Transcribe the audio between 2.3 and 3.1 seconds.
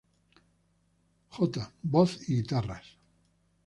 guitarras.